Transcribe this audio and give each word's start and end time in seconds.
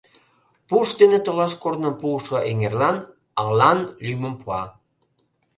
Пуш 0.67 0.87
дене 0.99 1.19
толаш 1.25 1.53
корным 1.61 1.95
пуышо 2.01 2.37
эҥерлан 2.49 2.97
Алан 3.41 3.79
лӱмым 4.05 4.35
пуа. 4.41 4.63